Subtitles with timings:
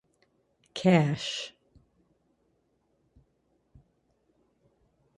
[0.73, 1.53] Cash.